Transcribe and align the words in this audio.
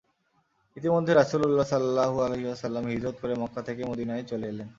ইতিমধ্যে 0.77 1.13
রাসূলুল্লাহ 1.13 1.67
সাল্লাল্লাহু 1.69 2.17
আলাইহি 2.25 2.45
ওয়াসাল্লাম 2.47 2.83
হিজরত 2.85 3.15
করে 3.21 3.33
মক্কা 3.35 3.61
থেকে 3.61 3.81
মদীনায় 3.85 4.23
চলে 4.23 4.45
এলেন। 4.47 4.69